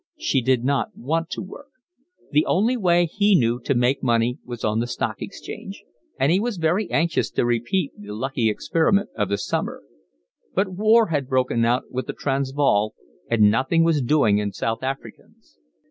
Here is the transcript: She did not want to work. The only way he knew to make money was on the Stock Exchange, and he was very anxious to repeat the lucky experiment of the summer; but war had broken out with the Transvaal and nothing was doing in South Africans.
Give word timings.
She 0.17 0.41
did 0.41 0.63
not 0.63 0.97
want 0.97 1.29
to 1.29 1.43
work. 1.43 1.67
The 2.31 2.47
only 2.47 2.75
way 2.75 3.05
he 3.05 3.35
knew 3.37 3.59
to 3.59 3.75
make 3.75 4.01
money 4.01 4.39
was 4.43 4.65
on 4.65 4.79
the 4.79 4.87
Stock 4.87 5.21
Exchange, 5.21 5.83
and 6.19 6.31
he 6.31 6.39
was 6.39 6.57
very 6.57 6.89
anxious 6.89 7.29
to 7.29 7.45
repeat 7.45 7.91
the 7.95 8.11
lucky 8.15 8.49
experiment 8.49 9.11
of 9.15 9.29
the 9.29 9.37
summer; 9.37 9.83
but 10.55 10.69
war 10.73 11.09
had 11.09 11.29
broken 11.29 11.63
out 11.65 11.91
with 11.91 12.07
the 12.07 12.13
Transvaal 12.13 12.95
and 13.29 13.51
nothing 13.51 13.83
was 13.83 14.01
doing 14.01 14.39
in 14.39 14.51
South 14.51 14.81
Africans. 14.81 15.59